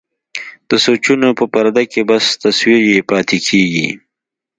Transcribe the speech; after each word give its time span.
د 0.69 0.71
سوچونو 0.85 1.27
په 1.39 1.45
پرده 1.53 1.83
کې 1.91 2.01
بس 2.09 2.25
تصوير 2.43 2.81
يې 2.91 2.99
پاتې 3.09 3.37
کيږي. 3.47 3.89